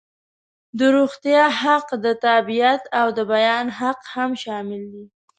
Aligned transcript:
د 0.77 0.79
روغتیا 0.95 1.43
حق، 1.61 1.87
د 2.03 2.05
تابعیت 2.25 2.83
او 2.99 3.07
بیان 3.31 3.65
حق 3.79 3.99
هم 4.13 4.31
شامل 4.43 4.81
دي. 4.93 5.05